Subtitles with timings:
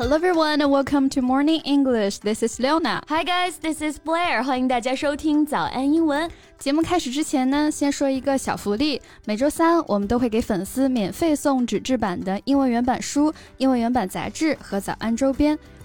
[0.00, 2.20] Hello everyone and welcome to Morning English.
[2.20, 3.02] This is Leona.
[3.08, 4.42] Hi guys, this is Blair.
[4.42, 6.30] 欢迎大家收听早安英文。
[6.58, 9.02] 节目开始之前呢，先说一个小福利。
[9.26, 15.58] 每周三我们都会给粉丝免费送纸质版的英文原版书、英文原版杂志和早安周边。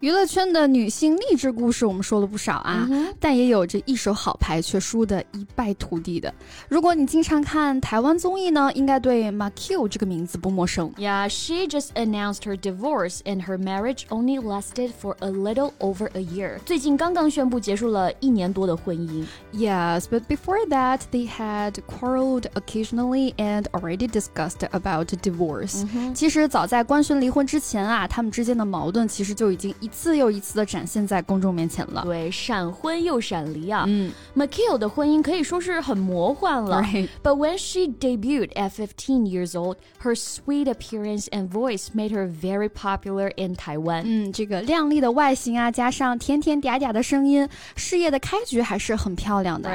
[0.00, 2.88] 娱乐圈的女性励志故事我们说了不少啊，
[3.20, 6.32] 但也有着一手好牌却输得一败涂地的。
[6.70, 10.90] 如果你经常看台湾综艺呢，应该对 Ma Q 这个名字不陌生。
[10.96, 16.22] Yeah, she just announced her divorce and her marriage only lasted for a little over a
[16.22, 16.60] year.
[16.64, 19.26] 最近刚刚宣布结束了一年多的婚姻。
[19.52, 25.86] Yes, but before that, they had quarreled occasionally and already discussed about divorce.
[26.14, 29.74] 其实早在官宣离婚之前啊，他们之间的矛盾其实就已经。
[29.90, 32.02] 一 次又一次的展现在公众面前了。
[32.04, 33.84] 对，闪婚又闪离啊。
[33.86, 36.82] 嗯 m a k i l 的婚姻可以说是很魔幻了。
[37.22, 42.26] But when she debuted at 15 years old, her sweet appearance and voice made her
[42.26, 44.02] very popular in Taiwan.
[44.04, 49.70] 嗯，这个靓丽的外形啊，加上甜甜嗲嗲的声音，事业的开局还是很漂亮的。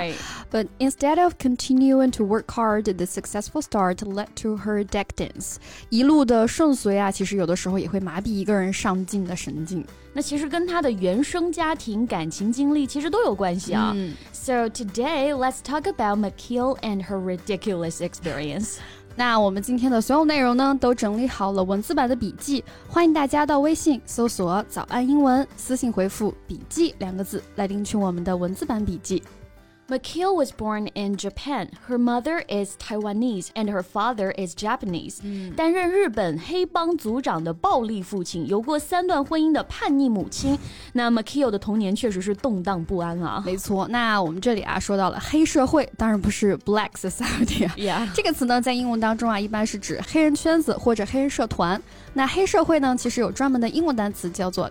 [0.52, 5.56] But instead of continuing to work hard, the successful start led to her decadence.
[5.90, 9.86] 一路的顺遂啊，其实有的时候也会麻痹一个人上进的神经。
[10.13, 13.93] 那其实跟他的原生家庭、感情经历其实都有关系啊。
[13.95, 18.79] 嗯、so today let's talk about Makil and her ridiculous experience.
[19.17, 29.23] 那我们今天的所有内容呢，都整理好了文字版的笔记，欢迎大家到微信搜索“早安英文”，私信回复“笔记”两个字来领取我们的文字版笔记。
[29.91, 31.69] McKeel was born in Japan.
[31.89, 35.19] Her mother is Taiwanese and her father is Japanese.
[35.57, 40.57] 担任日本黑帮组长的暴力父亲，有过三段婚姻的叛逆母亲。
[40.93, 43.43] 那 McKeel 的童年确实是动荡不安啊。
[43.45, 47.69] 没错，那我们这里啊说到了黑社会，当然不是 Black Society。
[47.75, 51.83] Yeah，这个词呢在英文当中啊一般是指黑人圈子或者黑人社团。
[52.15, 54.71] 那黑社会呢，其实有专门的英文单词叫做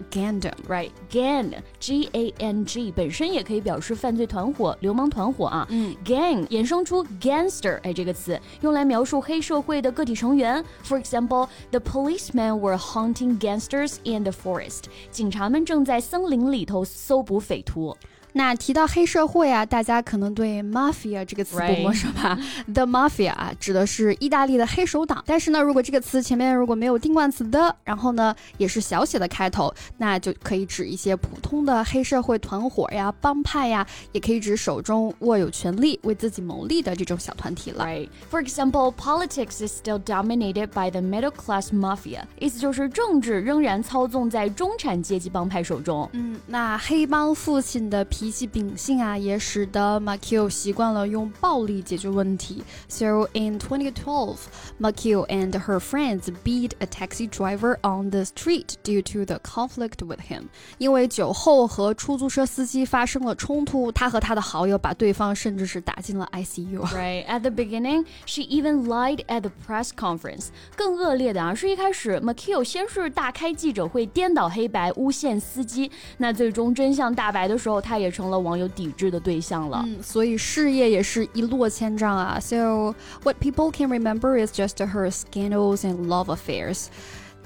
[1.79, 5.65] gangdom，right？gang，g a n g 本身也可以表示犯罪团伙、流氓团伙啊。
[5.69, 10.63] 嗯，gang 衍生出 gangster 哎这个词，用来描述黑社会的个体成员。
[10.83, 14.83] For example，the policemen were hunting gangsters in the forest。
[15.11, 17.95] 警察们正在森林里头搜捕匪徒。
[18.33, 22.37] 那提到黑社会啊，大家可能对 mafia 这个词不陌生吧？
[22.71, 25.23] The mafia 啊，指的是意大利的黑手党。
[25.25, 37.83] 但是呢，如果这个词前面如果没有定冠词的，然后呢也是小写的开头，那就可以指一些普通的黑社会团伙呀、帮派呀，也可以指手中握有权力、为自己谋利的这种小团体了。
[37.83, 38.09] Right.
[38.29, 42.21] For example, politics is still dominated by the middle class mafia.
[42.37, 46.07] 意思就是政治仍然操纵在中产阶级帮派手中。
[46.13, 48.05] 嗯，那黑帮父亲的。
[48.19, 52.61] 脾气秉性啊，也使得 Makio 习惯了用暴力解决问题。
[52.89, 54.35] So in 2012,
[54.77, 60.05] Makio and her friends beat a taxi driver on the street due to the conflict
[60.05, 60.49] with him。
[60.79, 66.85] 因为酒后和出租车司机发生了冲突，他和他的好友把对方甚至是打进了 ICU。
[66.87, 70.47] Right at the beginning, she even lied at the press conference。
[70.75, 75.89] 更恶劣的啊，是一开始 Makio 先是大开记者会，颠倒黑白，诬陷司机。
[76.17, 78.08] 那最终真相大白的时候，他也。
[78.10, 79.82] 成了网友抵制的对象了。
[79.86, 82.40] 嗯，所以事业也是一落千丈啊。
[82.40, 86.86] So what people can remember is just her scandals and love affairs.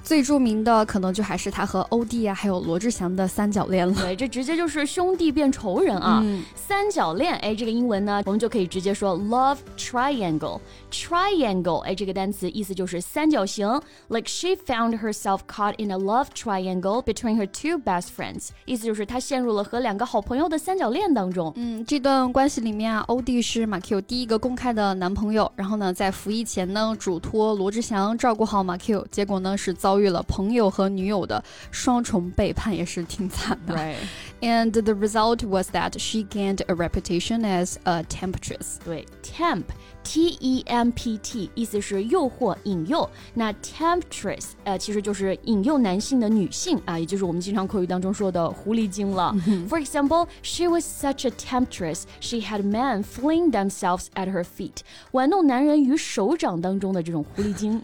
[0.03, 3.95] 最著名的可能就还是他和欧弟啊，还有罗志祥的三角恋了。
[4.01, 6.21] 对，这直接就是兄弟变仇人啊！
[6.55, 10.59] 三角恋，哎，这个英文呢，我们就可以直接说 love triangle。
[10.91, 13.65] triangle，哎，这个单词意思就是三角形。
[14.09, 21.53] Like she found herself caught in a love triangle between her two best friends，意思就是她陷入了和两个好朋友的三角恋当中。
[21.55, 29.92] 嗯，这段关系里面啊，欧弟是马 Q 第一个公开的男朋友，然后呢，在服役前呢，嘱托罗志祥照顾好马 Q，结果呢是遭。
[29.92, 33.74] 遭遇了朋友和女友的双重背叛，也是挺惨的。
[33.74, 33.96] Right.
[34.40, 38.78] And the result was that she gained a reputation as a temptress.
[38.84, 39.64] 对，temp
[40.02, 43.08] T E M P T 意思是诱惑、引诱。
[43.34, 49.34] 那 temptress 呃其实就是引诱男性的女性啊，也就是我们经常口语当中说的狐狸精了。
[49.68, 54.78] For example, she was such a temptress, she had men fling themselves at her feet，
[55.12, 57.82] 玩弄男人于手掌当中的这种狐狸精。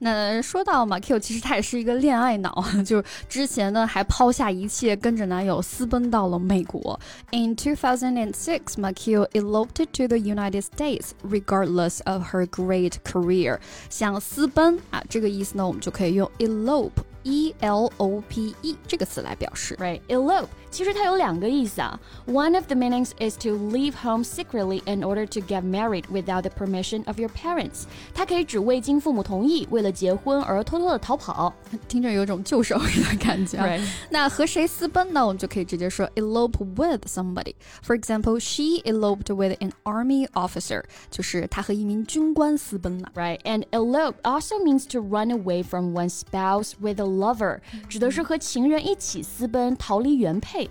[0.00, 6.98] 那说到马 Q， 其实他也是一个恋爱脑，就是之前呢还抛下一切跟着男友私奔到了美国。
[7.30, 11.10] In 2006, Makio eloped to the United States,
[11.52, 13.58] regardless of her great career。
[13.90, 19.76] 想私奔啊，这个意思呢，我们就可以用 elope。E L O P E 这个词来表示。
[19.76, 21.98] Right, elope 其实它有两个意思啊。
[22.26, 26.50] One of the meanings is to leave home secretly in order to get married without the
[26.50, 27.84] permission of your parents。
[28.14, 31.54] 它可以指未经父母同意，为了结婚而偷偷的逃跑，
[31.88, 33.58] 听着有种救手的感觉。
[33.58, 33.80] Right.
[34.10, 35.26] 那和谁私奔呢？
[35.26, 43.10] 我们就可以直接说 elope with somebody。For example, she eloped with an army officer，就是她和一名军官私奔了。
[43.14, 50.61] Right, and elope also means to run away from one's spouse with a lover 指的是和情人一起私奔逃离原配。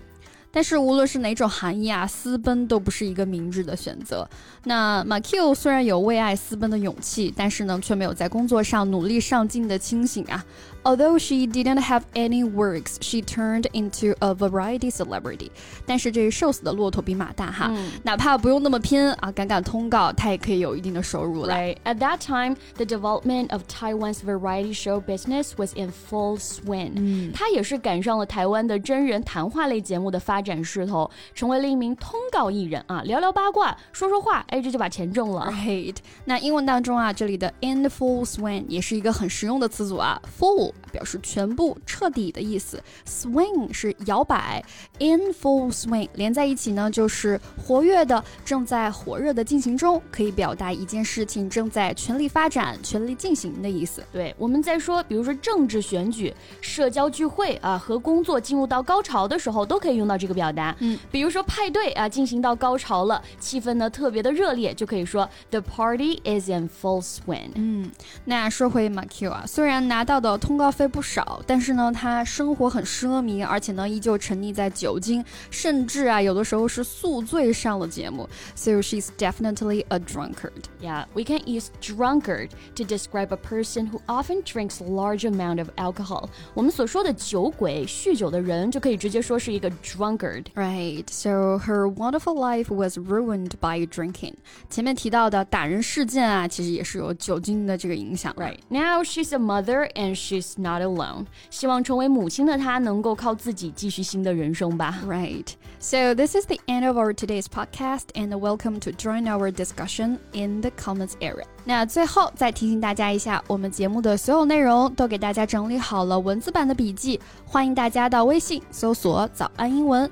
[0.55, 4.29] 但是无论是哪种含义啊，私奔都不是一个明智的选择。
[4.65, 10.45] 那马 Q 虽然有为爱私奔的勇气，但是呢，却没有在工作上努力上进的清醒啊。
[10.83, 15.49] Although she didn't have any works, she turned into a variety celebrity.
[15.85, 21.55] 但是这瘦死的骆驼比马大哈，嗯、哪怕不用那么拼啊，赶赶通告，她也可以有一定的收入了。
[21.55, 21.77] Right.
[21.85, 26.91] At that time, the development of Taiwan's variety show business was in full swing.
[26.97, 35.49] 嗯，她也是赶上了台湾的真人谈话类节目的发展势头，成为了一名通告艺人啊，聊聊八卦，说说话，哎，这就把钱挣了。
[35.51, 35.95] Right.
[36.25, 40.73] 那英文当中啊，这里的 in full swing 也是一个很实用的词组啊，full。
[40.91, 42.79] 表示全部、彻底的意思。
[43.07, 44.63] Swing 是摇摆
[44.99, 54.03] ，in full swing 连在一起呢，就是活跃的、正在火热的进行中，可以表达一件事情正在全力发展、全力进行的意思。
[54.11, 56.31] 对，我们在说，比如说政治选举、
[56.61, 60.74] 社交聚会啊，和工作进入到高潮的时候，都可以用到这个表达。
[60.80, 67.50] 嗯，比如说派对啊，进行到高潮了，气氛呢特别的热烈，就可以说 The party is in full swing。
[67.54, 67.90] 嗯，
[68.24, 70.88] 那说回马 Q 啊，虽然拿到的通告费。
[70.88, 78.26] 不少，但是呢，他生活很奢靡，而且呢，依旧沉溺在酒精，甚至啊，有的时候是宿醉上了节目。
[78.54, 80.64] So she's definitely a drunkard.
[80.80, 85.68] Yeah, we can use drunkard to describe a person who often drinks large amount of
[85.76, 86.30] alcohol.
[86.54, 90.21] 我们所说的酒鬼、酗酒的人，就可以直接说是一个 drunkard.
[90.54, 91.04] Right.
[91.10, 94.34] So her wonderful life was ruined by drinking.
[94.70, 98.32] 前面提到的打人事件啊，其实也是有酒精的这个影响。
[98.34, 98.58] Right.
[98.68, 101.26] Now she's a mother and she's not alone.
[101.50, 104.98] 希望成为母亲的她能够靠自己继续新的人生吧。
[105.06, 105.48] Right.
[105.80, 110.18] So this is the end of our today's podcast, and welcome to join our discussion
[110.32, 111.44] in the comments area.
[111.64, 120.10] 那最后再提醒大家一下，我们节目的所有内容都给大家整理好了文字版的笔记，欢迎大家到微信搜索“早安英文”，